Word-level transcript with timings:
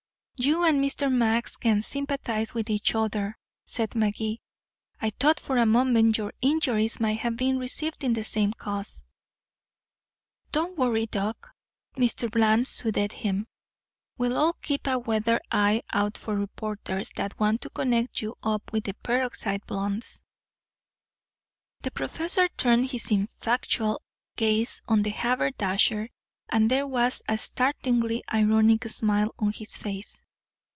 "You 0.43 0.63
and 0.63 0.83
Mr. 0.83 1.11
Max 1.11 1.55
can 1.55 1.83
sympathize 1.83 2.51
with 2.51 2.67
each 2.67 2.95
other," 2.95 3.37
said 3.63 3.93
Magee, 3.93 4.41
"I 4.99 5.11
thought 5.11 5.39
for 5.39 5.59
a 5.59 5.67
moment 5.67 6.17
your 6.17 6.33
injuries 6.41 6.99
might 6.99 7.19
have 7.19 7.37
been 7.37 7.59
received 7.59 8.03
in 8.03 8.13
the 8.13 8.23
same 8.23 8.51
cause." 8.53 9.03
"Don't 10.51 10.75
worry, 10.79 11.05
Doc," 11.05 11.47
Mr. 11.95 12.27
Bland 12.31 12.67
soothed 12.67 13.11
him, 13.11 13.45
"we'll 14.17 14.35
all 14.35 14.53
keep 14.63 14.87
a 14.87 14.97
weather 14.97 15.39
eye 15.51 15.83
out 15.93 16.17
for 16.17 16.35
reporters 16.35 17.11
that 17.17 17.39
want 17.39 17.61
to 17.61 17.69
connect 17.69 18.23
you 18.23 18.33
up 18.41 18.73
with 18.73 18.85
the 18.85 18.95
peroxide 18.95 19.63
blondes." 19.67 20.23
The 21.83 21.91
professor 21.91 22.47
turned 22.57 22.89
his 22.89 23.11
ineffectual 23.11 24.01
gaze 24.37 24.81
on 24.87 25.03
the 25.03 25.11
haberdasher, 25.11 26.09
and 26.49 26.71
there 26.71 26.87
was 26.87 27.21
a 27.27 27.37
startlingly 27.37 28.23
ironic 28.33 28.85
smile 28.85 29.35
on 29.37 29.51
his 29.51 29.77
face. 29.77 30.23